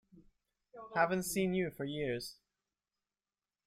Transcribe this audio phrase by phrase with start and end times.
[0.95, 2.39] Haven't seen you for years.